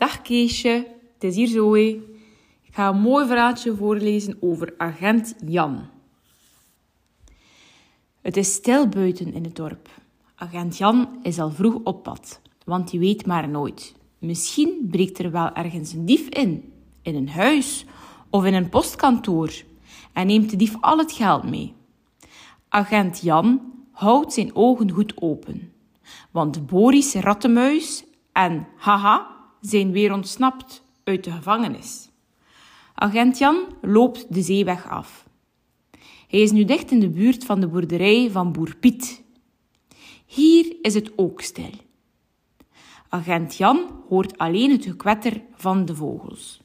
Dag 0.00 0.22
Keesje, 0.22 0.86
het 1.14 1.24
is 1.24 1.34
hier 1.34 1.48
Zoe. 1.48 1.88
Ik 2.62 2.74
ga 2.74 2.88
een 2.88 3.00
mooi 3.00 3.26
verhaaltje 3.26 3.76
voorlezen 3.76 4.36
over 4.40 4.74
agent 4.76 5.34
Jan. 5.46 5.88
Het 8.20 8.36
is 8.36 8.52
stil 8.52 8.88
buiten 8.88 9.32
in 9.32 9.44
het 9.44 9.56
dorp. 9.56 9.88
Agent 10.34 10.78
Jan 10.78 11.18
is 11.22 11.38
al 11.38 11.50
vroeg 11.50 11.80
op 11.84 12.02
pad, 12.02 12.40
want 12.64 12.90
hij 12.90 13.00
weet 13.00 13.26
maar 13.26 13.48
nooit. 13.48 13.94
Misschien 14.18 14.88
breekt 14.90 15.18
er 15.18 15.30
wel 15.30 15.52
ergens 15.52 15.92
een 15.92 16.06
dief 16.06 16.28
in, 16.28 16.72
in 17.02 17.14
een 17.14 17.28
huis 17.28 17.84
of 18.30 18.44
in 18.44 18.54
een 18.54 18.68
postkantoor, 18.68 19.52
en 20.12 20.26
neemt 20.26 20.50
de 20.50 20.56
dief 20.56 20.76
al 20.80 20.98
het 20.98 21.12
geld 21.12 21.50
mee. 21.50 21.74
Agent 22.68 23.20
Jan 23.20 23.60
houdt 23.90 24.32
zijn 24.32 24.54
ogen 24.54 24.90
goed 24.90 25.12
open, 25.22 25.72
want 26.30 26.66
Boris 26.66 27.14
Rattenmuis 27.14 28.04
en 28.32 28.66
Haha 28.76 29.38
zijn 29.60 29.92
weer 29.92 30.12
ontsnapt 30.12 30.82
uit 31.04 31.24
de 31.24 31.30
gevangenis. 31.30 32.08
Agent 32.94 33.38
Jan 33.38 33.66
loopt 33.80 34.34
de 34.34 34.42
zeeweg 34.42 34.88
af. 34.88 35.28
Hij 36.28 36.40
is 36.40 36.50
nu 36.50 36.64
dicht 36.64 36.90
in 36.90 37.00
de 37.00 37.08
buurt 37.08 37.44
van 37.44 37.60
de 37.60 37.68
boerderij 37.68 38.30
van 38.30 38.52
boer 38.52 38.76
Piet. 38.76 39.22
Hier 40.26 40.76
is 40.82 40.94
het 40.94 41.12
ook 41.16 41.40
stil. 41.40 41.70
Agent 43.08 43.56
Jan 43.56 44.02
hoort 44.08 44.38
alleen 44.38 44.70
het 44.70 44.84
gekwetter 44.84 45.42
van 45.54 45.84
de 45.84 45.94
vogels. 45.94 46.60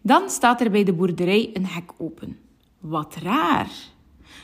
Dan 0.00 0.30
staat 0.30 0.60
er 0.60 0.70
bij 0.70 0.84
de 0.84 0.92
boerderij 0.92 1.50
een 1.52 1.66
hek 1.66 1.92
open. 1.98 2.38
Wat 2.78 3.16
raar. 3.16 3.70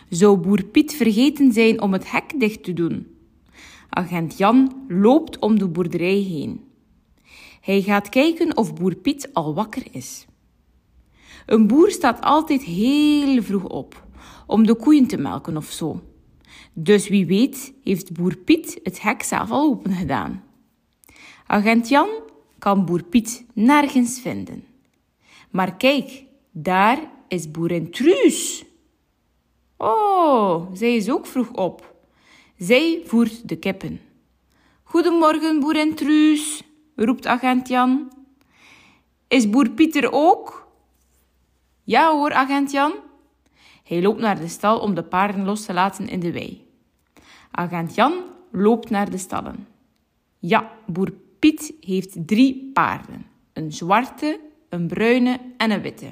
Zou 0.09 0.37
boer 0.37 0.65
Piet 0.65 0.95
vergeten 0.95 1.53
zijn 1.53 1.81
om 1.81 1.93
het 1.93 2.11
hek 2.11 2.41
dicht 2.41 2.65
te 2.65 2.73
doen? 2.73 3.14
Agent 3.95 4.39
Jan 4.39 4.85
loopt 4.89 5.39
om 5.39 5.59
de 5.59 5.69
boerderij 5.69 6.19
heen. 6.19 6.65
Hij 7.61 7.83
gaat 7.83 8.09
kijken 8.09 8.57
of 8.57 8.75
boer 8.75 8.95
Piet 8.95 9.31
al 9.33 9.55
wakker 9.55 9.83
is. 9.91 10.27
Een 11.47 11.67
boer 11.67 11.91
staat 11.91 12.21
altijd 12.21 12.63
heel 12.63 13.43
vroeg 13.43 13.65
op 13.65 14.07
om 14.47 14.67
de 14.67 14.75
koeien 14.75 15.07
te 15.07 15.17
melken 15.17 15.57
of 15.57 15.71
zo. 15.71 16.03
Dus 16.73 17.09
wie 17.09 17.27
weet 17.27 17.73
heeft 17.85 18.13
boer 18.13 18.37
Piet 18.37 18.81
het 18.83 19.03
hek 19.03 19.23
zelf 19.23 19.51
al 19.51 19.69
open 19.71 19.93
gedaan. 19.93 20.45
Agent 21.47 21.89
Jan 21.89 22.09
kan 22.59 22.85
boer 22.85 23.03
Piet 23.05 23.45
nergens 23.53 24.21
vinden. 24.21 24.65
Maar 25.51 25.77
kijk, 25.77 26.25
daar 26.51 27.11
is 27.29 27.51
boerin 27.51 27.91
Truus. 27.91 28.65
Oh, 29.77 30.67
zij 30.73 30.97
is 30.97 31.11
ook 31.11 31.27
vroeg 31.27 31.51
op. 31.53 31.94
Zij 32.57 33.03
voert 33.05 33.49
de 33.49 33.57
kippen. 33.57 34.01
Goedemorgen, 34.83 35.61
boerin 35.61 35.95
Truus, 35.95 36.63
roept 36.97 37.27
agent 37.27 37.69
Jan. 37.69 38.13
Is 39.29 39.51
boer 39.51 39.71
Pieter 39.71 40.13
ook? 40.13 40.69
Ja 41.83 42.13
hoor, 42.13 42.33
agent 42.33 42.71
Jan. 42.71 42.93
Hij 43.85 44.03
loopt 44.03 44.21
naar 44.21 44.41
de 44.41 44.49
stal 44.49 44.79
om 44.79 44.95
de 44.95 45.03
paarden 45.03 45.45
los 45.45 45.65
te 45.65 45.73
laten 45.73 46.09
in 46.09 46.21
de 46.21 46.33
wei. 46.33 46.67
Agent 47.51 47.95
Jan 47.95 48.13
loopt 48.51 48.91
naar 48.91 49.11
de 49.11 49.19
stallen. 49.19 49.67
Ja, 50.39 50.73
boer 50.87 51.13
Piet 51.39 51.75
heeft 51.81 52.27
drie 52.27 52.71
paarden: 52.73 53.27
een 53.53 53.73
zwarte, 53.73 54.41
een 54.69 54.87
bruine 54.87 55.41
en 55.57 55.71
een 55.71 55.83
witte. 55.83 56.11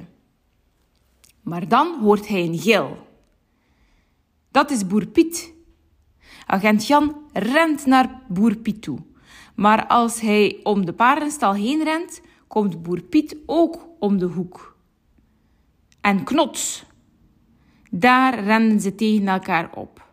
Maar 1.41 1.67
dan 1.67 1.99
hoort 1.99 2.27
hij 2.27 2.43
een 2.43 2.59
gil. 2.59 3.07
Dat 4.51 4.71
is 4.71 4.87
boer 4.87 5.05
Piet. 5.05 5.53
Agent 6.45 6.87
Jan 6.87 7.15
rent 7.33 7.85
naar 7.85 8.21
boer 8.27 8.55
Piet 8.55 8.81
toe. 8.81 8.99
Maar 9.55 9.87
als 9.87 10.21
hij 10.21 10.59
om 10.63 10.85
de 10.85 10.93
paardenstal 10.93 11.53
heen 11.53 11.83
rent, 11.83 12.21
komt 12.47 12.83
boer 12.83 13.01
Piet 13.01 13.37
ook 13.45 13.87
om 13.99 14.17
de 14.17 14.25
hoek. 14.25 14.77
En 16.01 16.23
knots! 16.23 16.85
Daar 17.91 18.43
rennen 18.43 18.79
ze 18.81 18.95
tegen 18.95 19.27
elkaar 19.27 19.69
op. 19.75 20.07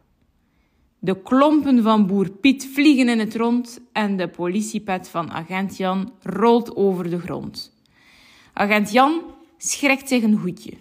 De 0.99 1.23
klompen 1.23 1.83
van 1.83 2.07
boer 2.07 2.31
Piet 2.31 2.67
vliegen 2.75 3.09
in 3.09 3.19
het 3.19 3.37
rond 3.37 3.81
en 3.93 4.17
de 4.17 4.29
politiepet 4.29 5.09
van 5.09 5.31
agent 5.31 5.77
Jan 5.77 6.13
rolt 6.23 6.77
over 6.77 7.11
de 7.11 7.19
grond. 7.21 7.77
Agent 8.53 8.93
Jan 8.93 9.23
schrikt 9.57 10.09
zich 10.09 10.23
een 10.23 10.37
hoedje. 10.37 10.73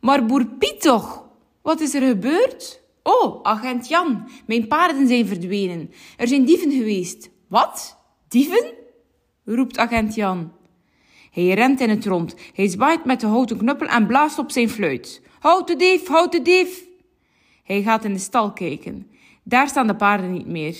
Maar 0.00 0.26
boer 0.26 0.46
Piet 0.46 0.80
toch? 0.80 1.28
Wat 1.62 1.80
is 1.80 1.94
er 1.94 2.08
gebeurd? 2.08 2.79
Oh, 3.02 3.42
agent 3.42 3.88
Jan, 3.88 4.28
mijn 4.46 4.66
paarden 4.66 5.06
zijn 5.06 5.26
verdwenen. 5.26 5.90
Er 6.16 6.28
zijn 6.28 6.44
dieven 6.44 6.70
geweest. 6.70 7.30
Wat? 7.48 7.98
Dieven? 8.28 8.74
roept 9.44 9.78
agent 9.78 10.14
Jan. 10.14 10.52
Hij 11.30 11.48
rent 11.48 11.80
in 11.80 11.90
het 11.90 12.06
rond. 12.06 12.34
Hij 12.54 12.68
zwaait 12.68 13.04
met 13.04 13.20
de 13.20 13.26
houten 13.26 13.56
knuppel 13.56 13.86
en 13.86 14.06
blaast 14.06 14.38
op 14.38 14.50
zijn 14.50 14.68
fluit. 14.68 15.22
Houd 15.38 15.66
de 15.66 15.76
dief, 15.76 16.06
houd 16.06 16.32
de 16.32 16.42
dief! 16.42 16.84
Hij 17.64 17.82
gaat 17.82 18.04
in 18.04 18.12
de 18.12 18.18
stal 18.18 18.52
kijken. 18.52 19.10
Daar 19.42 19.68
staan 19.68 19.86
de 19.86 19.96
paarden 19.96 20.32
niet 20.32 20.46
meer. 20.46 20.76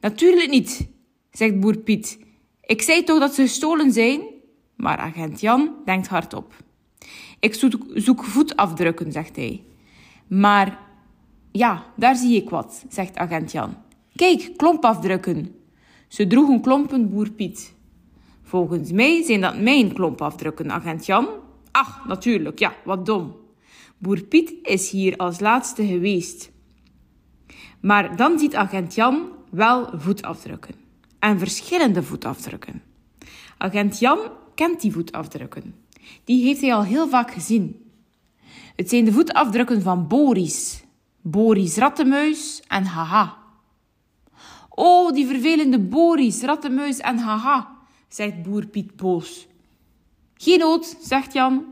Natuurlijk 0.00 0.50
niet, 0.50 0.88
zegt 1.30 1.60
boer 1.60 1.76
Piet. 1.76 2.18
Ik 2.60 2.82
zei 2.82 3.04
toch 3.04 3.18
dat 3.18 3.34
ze 3.34 3.42
gestolen 3.42 3.92
zijn? 3.92 4.20
Maar 4.76 4.98
agent 4.98 5.40
Jan 5.40 5.74
denkt 5.84 6.08
hardop. 6.08 6.54
Ik 7.40 7.54
zoek, 7.94 8.24
voetafdrukken, 8.24 9.12
zegt 9.12 9.36
hij. 9.36 9.62
Maar 10.26 10.78
ja, 11.52 11.84
daar 11.96 12.16
zie 12.16 12.36
ik 12.36 12.50
wat, 12.50 12.84
zegt 12.88 13.16
agent 13.16 13.52
Jan. 13.52 13.76
Kijk, 14.14 14.52
klompafdrukken. 14.56 15.54
Ze 16.08 16.26
droegen 16.26 16.60
klompen 16.60 17.10
boer 17.10 17.30
Piet. 17.30 17.74
Volgens 18.42 18.92
mij 18.92 19.22
zijn 19.22 19.40
dat 19.40 19.60
mijn 19.60 19.92
klompafdrukken, 19.92 20.72
agent 20.72 21.06
Jan. 21.06 21.28
Ach, 21.70 22.06
natuurlijk, 22.06 22.58
ja, 22.58 22.74
wat 22.84 23.06
dom. 23.06 23.36
Boer 23.98 24.22
Piet 24.22 24.54
is 24.62 24.90
hier 24.90 25.16
als 25.16 25.40
laatste 25.40 25.86
geweest. 25.86 26.50
Maar 27.80 28.16
dan 28.16 28.38
ziet 28.38 28.54
agent 28.54 28.94
Jan 28.94 29.28
wel 29.50 29.90
voetafdrukken. 29.94 30.74
En 31.18 31.38
verschillende 31.38 32.02
voetafdrukken. 32.02 32.82
Agent 33.58 33.98
Jan 33.98 34.18
kent 34.54 34.80
die 34.80 34.92
voetafdrukken. 34.92 35.74
Die 36.24 36.44
heeft 36.44 36.60
hij 36.60 36.74
al 36.74 36.84
heel 36.84 37.08
vaak 37.08 37.30
gezien. 37.30 37.90
Het 38.76 38.88
zijn 38.88 39.04
de 39.04 39.12
voetafdrukken 39.12 39.82
van 39.82 40.08
Boris, 40.08 40.84
Boris 41.22 41.76
Rattenmuis 41.76 42.62
en 42.68 42.84
Haha. 42.84 43.36
Oh, 44.68 45.12
die 45.12 45.26
vervelende 45.26 45.78
Boris, 45.78 46.42
Rattenmuis 46.42 46.98
en 46.98 47.18
Haha, 47.18 47.76
zegt 48.08 48.42
boer 48.42 48.66
Piet 48.66 48.96
boos. 48.96 49.46
Geen 50.34 50.58
nood, 50.58 50.96
zegt 51.00 51.32
Jan. 51.32 51.64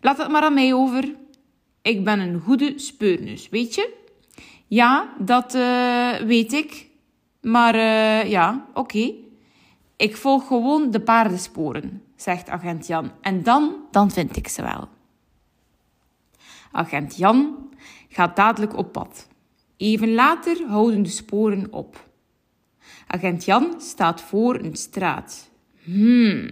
Laat 0.00 0.18
het 0.18 0.30
maar 0.30 0.42
aan 0.42 0.54
mij 0.54 0.74
over. 0.74 1.16
Ik 1.82 2.04
ben 2.04 2.20
een 2.20 2.40
goede 2.40 2.78
speurneus, 2.78 3.48
weet 3.48 3.74
je? 3.74 3.96
Ja, 4.66 5.14
dat 5.18 5.54
uh, 5.54 6.16
weet 6.16 6.52
ik. 6.52 6.86
Maar 7.40 7.74
uh, 7.74 8.30
ja, 8.30 8.66
oké. 8.74 9.12
Ik 9.96 10.16
volg 10.16 10.46
gewoon 10.46 10.90
de 10.90 11.00
paardensporen, 11.00 12.02
zegt 12.16 12.48
agent 12.48 12.86
Jan. 12.86 13.10
En 13.20 13.42
dan, 13.42 13.74
dan 13.90 14.10
vind 14.10 14.36
ik 14.36 14.48
ze 14.48 14.62
wel. 14.62 14.88
Agent 16.72 17.16
Jan 17.16 17.68
gaat 18.08 18.36
dadelijk 18.36 18.76
op 18.76 18.92
pad. 18.92 19.28
Even 19.76 20.14
later 20.14 20.66
houden 20.66 21.02
de 21.02 21.08
sporen 21.08 21.72
op. 21.72 22.08
Agent 23.06 23.44
Jan 23.44 23.74
staat 23.80 24.20
voor 24.20 24.54
een 24.58 24.76
straat. 24.76 25.50
Hmm. 25.82 26.48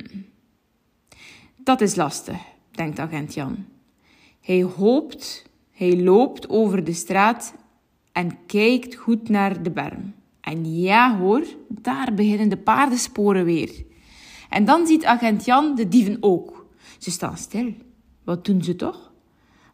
Dat 1.57 1.81
is 1.81 1.97
lastig, 1.97 2.39
denkt 2.71 2.99
agent 2.99 3.35
Jan. 3.35 3.65
Hij 4.41 4.63
hoopt, 4.63 5.45
hij 5.71 6.03
loopt 6.03 6.49
over 6.49 6.85
de 6.85 6.93
straat 6.93 7.55
en 8.13 8.47
kijkt 8.47 8.95
goed 8.95 9.29
naar 9.29 9.63
de 9.63 9.71
berm. 9.71 10.15
En 10.41 10.81
ja 10.81 11.19
hoor, 11.19 11.45
daar 11.69 12.15
beginnen 12.15 12.49
de 12.49 12.57
paardensporen 12.57 13.45
weer. 13.45 13.85
En 14.51 14.65
dan 14.65 14.87
ziet 14.87 15.05
agent 15.05 15.45
Jan 15.45 15.75
de 15.75 15.89
dieven 15.89 16.17
ook. 16.21 16.67
Ze 16.99 17.11
staan 17.11 17.37
stil. 17.37 17.75
Wat 18.25 18.45
doen 18.45 18.63
ze 18.63 18.77
toch? 18.77 19.06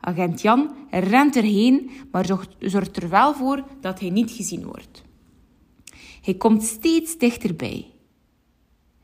Agent 0.04 0.40
Jan 0.40 0.74
rent 0.90 1.36
erheen, 1.36 1.90
maar 2.10 2.26
zorgt 2.58 2.96
er 2.96 3.08
wel 3.08 3.34
voor 3.34 3.64
dat 3.80 4.00
hij 4.00 4.10
niet 4.10 4.30
gezien 4.30 4.64
wordt. 4.64 5.02
Hij 6.22 6.34
komt 6.34 6.62
steeds 6.62 7.18
dichterbij. 7.18 7.90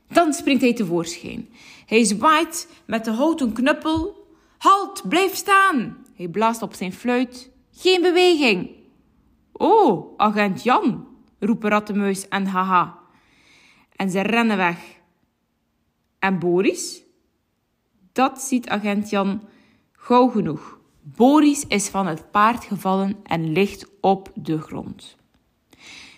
Dan 0.07 0.33
springt 0.33 0.61
hij 0.61 0.73
tevoorschijn. 0.73 1.49
Hij 1.85 2.03
zwaait 2.03 2.67
met 2.85 3.05
de 3.05 3.11
houten 3.11 3.53
knuppel. 3.53 4.27
Halt, 4.57 5.09
blijf 5.09 5.35
staan! 5.35 5.97
Hij 6.15 6.27
blaast 6.27 6.61
op 6.61 6.73
zijn 6.73 6.93
fluit. 6.93 7.51
Geen 7.71 8.01
beweging! 8.01 8.69
Oh, 9.51 10.13
agent 10.17 10.63
Jan, 10.63 11.07
roepen 11.39 11.69
Rattenmuis 11.69 12.27
en 12.27 12.45
Haha. 12.45 12.99
En 13.95 14.09
ze 14.09 14.21
rennen 14.21 14.57
weg. 14.57 14.97
En 16.19 16.39
Boris? 16.39 17.03
Dat 18.11 18.41
ziet 18.41 18.67
agent 18.67 19.09
Jan 19.09 19.41
gauw 19.91 20.27
genoeg. 20.27 20.78
Boris 21.15 21.67
is 21.67 21.89
van 21.89 22.07
het 22.07 22.31
paard 22.31 22.63
gevallen 22.63 23.17
en 23.23 23.51
ligt 23.51 23.85
op 24.01 24.31
de 24.35 24.61
grond. 24.61 25.17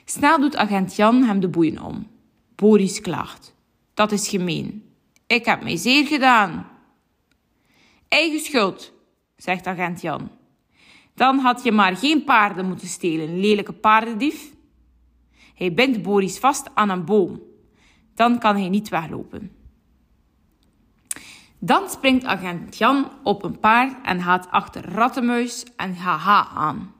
Snel 0.05 0.39
doet 0.39 0.55
agent 0.55 0.95
Jan 0.95 1.23
hem 1.23 1.39
de 1.39 1.47
boeien 1.47 1.81
om. 1.81 2.07
Boris 2.55 3.01
klaagt. 3.01 3.55
Dat 3.93 4.11
is 4.11 4.27
gemeen. 4.27 4.93
Ik 5.27 5.45
heb 5.45 5.63
mij 5.63 5.75
zeer 5.75 6.05
gedaan. 6.07 6.67
Eigen 8.07 8.39
schuld, 8.39 8.93
zegt 9.35 9.67
agent 9.67 10.01
Jan. 10.01 10.29
Dan 11.15 11.37
had 11.39 11.63
je 11.63 11.71
maar 11.71 11.97
geen 11.97 12.23
paarden 12.23 12.67
moeten 12.67 12.87
stelen, 12.87 13.39
lelijke 13.39 13.73
paardendief. 13.73 14.53
Hij 15.55 15.73
bindt 15.73 16.01
Boris 16.01 16.39
vast 16.39 16.75
aan 16.75 16.89
een 16.89 17.05
boom. 17.05 17.41
Dan 18.15 18.39
kan 18.39 18.55
hij 18.55 18.69
niet 18.69 18.89
weglopen. 18.89 19.60
Dan 21.63 21.89
springt 21.89 22.25
agent 22.25 22.77
Jan 22.77 23.11
op 23.23 23.43
een 23.43 23.59
paard 23.59 23.93
en 24.03 24.21
gaat 24.21 24.47
achter 24.51 24.93
Rattenmuis 24.93 25.65
en 25.75 25.95
Haha 25.95 26.47
aan. 26.47 26.93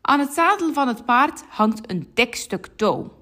Aan 0.00 0.20
het 0.20 0.32
zadel 0.32 0.72
van 0.72 0.88
het 0.88 1.04
paard 1.04 1.44
hangt 1.48 1.90
een 1.90 2.10
dik 2.14 2.34
stuk 2.34 2.68
touw. 2.76 3.12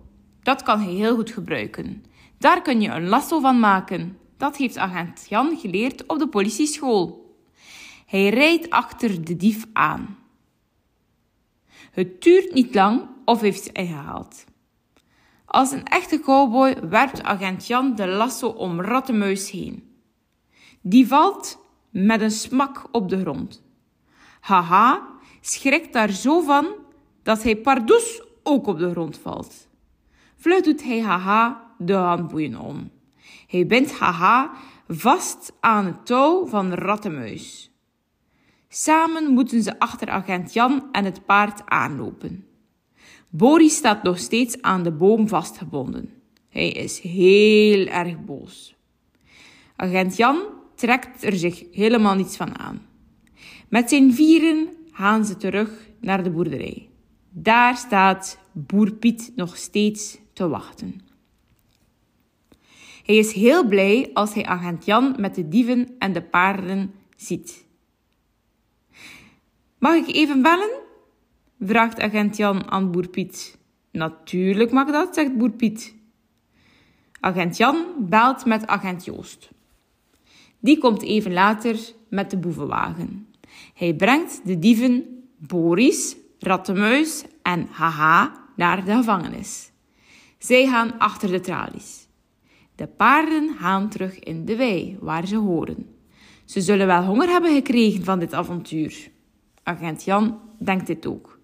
Dat 0.42 0.62
kan 0.62 0.80
hij 0.80 0.92
heel 0.92 1.14
goed 1.14 1.30
gebruiken. 1.30 2.04
Daar 2.38 2.62
kun 2.62 2.80
je 2.80 2.88
een 2.88 3.08
lasso 3.08 3.40
van 3.40 3.58
maken. 3.58 4.18
Dat 4.36 4.56
heeft 4.56 4.78
agent 4.78 5.26
Jan 5.28 5.56
geleerd 5.56 6.06
op 6.06 6.18
de 6.18 6.28
politieschool. 6.28 7.36
Hij 8.06 8.28
rijdt 8.28 8.70
achter 8.70 9.24
de 9.24 9.36
dief 9.36 9.66
aan. 9.72 10.18
Het 11.90 12.22
duurt 12.22 12.54
niet 12.54 12.74
lang 12.74 13.02
of 13.24 13.40
heeft 13.40 13.70
hij 13.72 13.86
gehaald. 13.86 14.44
Als 15.44 15.70
een 15.70 15.84
echte 15.84 16.20
cowboy 16.20 16.76
werpt 16.88 17.22
agent 17.22 17.66
Jan 17.66 17.94
de 17.94 18.06
lasso 18.06 18.48
om 18.48 18.80
Rattenmuis 18.80 19.50
heen. 19.50 19.87
Die 20.80 21.06
valt 21.06 21.58
met 21.90 22.20
een 22.20 22.30
smak 22.30 22.88
op 22.92 23.08
de 23.08 23.20
grond. 23.20 23.62
Haha 24.40 25.08
schrikt 25.40 25.92
daar 25.92 26.10
zo 26.10 26.40
van 26.40 26.66
dat 27.22 27.42
hij 27.42 27.56
pardoes 27.56 28.22
ook 28.42 28.66
op 28.66 28.78
de 28.78 28.90
grond 28.90 29.18
valt. 29.18 29.68
Vlug 30.36 30.60
doet 30.60 30.84
hij 30.84 31.00
haha 31.00 31.72
de 31.78 31.94
handboeien 31.94 32.60
om. 32.60 32.90
Hij 33.46 33.66
bindt 33.66 33.92
haha 33.92 34.50
vast 34.88 35.52
aan 35.60 35.86
het 35.86 36.06
touw 36.06 36.46
van 36.46 36.72
Rattenmuis. 36.72 37.70
Samen 38.68 39.32
moeten 39.32 39.62
ze 39.62 39.78
achter 39.78 40.08
agent 40.08 40.52
Jan 40.52 40.88
en 40.92 41.04
het 41.04 41.24
paard 41.26 41.62
aanlopen. 41.66 42.46
Boris 43.28 43.76
staat 43.76 44.02
nog 44.02 44.18
steeds 44.18 44.62
aan 44.62 44.82
de 44.82 44.92
boom 44.92 45.28
vastgebonden. 45.28 46.12
Hij 46.48 46.70
is 46.70 47.00
heel 47.00 47.86
erg 47.86 48.24
boos. 48.24 48.76
Agent 49.76 50.16
Jan 50.16 50.38
trekt 50.78 51.24
er 51.24 51.36
zich 51.36 51.64
helemaal 51.72 52.14
niets 52.14 52.36
van 52.36 52.58
aan. 52.58 52.86
Met 53.68 53.88
zijn 53.88 54.14
vieren 54.14 54.68
gaan 54.92 55.24
ze 55.24 55.36
terug 55.36 55.88
naar 56.00 56.22
de 56.22 56.30
boerderij. 56.30 56.88
Daar 57.30 57.76
staat 57.76 58.38
boer 58.52 58.92
Piet 58.92 59.32
nog 59.36 59.56
steeds 59.56 60.18
te 60.32 60.48
wachten. 60.48 61.00
Hij 63.04 63.16
is 63.16 63.32
heel 63.32 63.66
blij 63.66 64.10
als 64.12 64.34
hij 64.34 64.44
agent 64.44 64.84
Jan 64.84 65.14
met 65.18 65.34
de 65.34 65.48
dieven 65.48 65.94
en 65.98 66.12
de 66.12 66.22
paarden 66.22 66.94
ziet. 67.16 67.66
Mag 69.78 69.94
ik 69.94 70.14
even 70.14 70.42
bellen? 70.42 70.70
vraagt 71.60 72.00
agent 72.00 72.36
Jan 72.36 72.70
aan 72.70 72.90
boer 72.90 73.08
Piet. 73.08 73.58
Natuurlijk 73.92 74.70
mag 74.70 74.90
dat, 74.90 75.14
zegt 75.14 75.36
boer 75.36 75.50
Piet. 75.50 75.94
Agent 77.20 77.56
Jan 77.56 77.84
belt 77.98 78.44
met 78.44 78.66
agent 78.66 79.04
Joost. 79.04 79.56
Die 80.60 80.78
komt 80.78 81.02
even 81.02 81.32
later 81.32 81.78
met 82.08 82.30
de 82.30 82.36
boevenwagen. 82.36 83.26
Hij 83.74 83.94
brengt 83.94 84.40
de 84.44 84.58
dieven 84.58 85.04
Boris, 85.36 86.16
Rattenmuis 86.38 87.24
en 87.42 87.68
Haha 87.70 88.32
naar 88.56 88.84
de 88.84 88.92
gevangenis. 88.92 89.70
Zij 90.38 90.66
gaan 90.66 90.98
achter 90.98 91.30
de 91.30 91.40
tralies. 91.40 92.08
De 92.74 92.86
paarden 92.86 93.54
gaan 93.58 93.88
terug 93.88 94.18
in 94.18 94.44
de 94.44 94.56
wei, 94.56 94.96
waar 95.00 95.26
ze 95.26 95.36
horen. 95.36 95.86
Ze 96.44 96.60
zullen 96.60 96.86
wel 96.86 97.04
honger 97.04 97.28
hebben 97.28 97.54
gekregen 97.54 98.04
van 98.04 98.18
dit 98.18 98.32
avontuur. 98.32 99.10
Agent 99.62 100.04
Jan 100.04 100.40
denkt 100.58 100.86
dit 100.86 101.06
ook. 101.06 101.38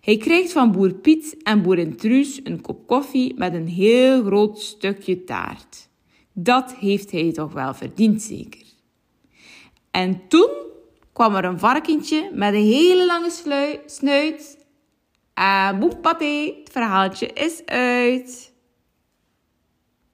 Hij 0.00 0.16
krijgt 0.16 0.52
van 0.52 0.72
boer 0.72 0.94
Piet 0.94 1.36
en 1.42 1.62
boerin 1.62 1.96
Truus 1.96 2.40
een 2.44 2.60
kop 2.60 2.86
koffie 2.86 3.34
met 3.36 3.54
een 3.54 3.68
heel 3.68 4.24
groot 4.24 4.60
stukje 4.60 5.24
taart. 5.24 5.89
Dat 6.42 6.74
heeft 6.74 7.10
hij 7.10 7.32
toch 7.32 7.52
wel 7.52 7.74
verdiend, 7.74 8.22
zeker. 8.22 8.62
En 9.90 10.28
toen 10.28 10.50
kwam 11.12 11.34
er 11.34 11.44
een 11.44 11.58
varkentje 11.58 12.30
met 12.32 12.54
een 12.54 12.64
hele 12.64 13.06
lange 13.06 13.30
snuit. 13.86 14.66
En 15.34 15.78
boepaté, 15.78 16.54
het 16.60 16.70
verhaaltje 16.72 17.26
is 17.26 17.64
uit. 17.66 18.49